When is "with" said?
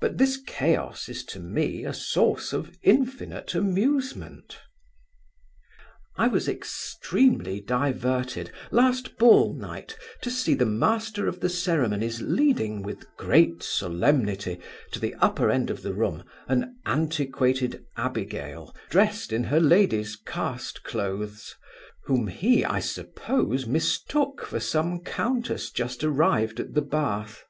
12.82-13.04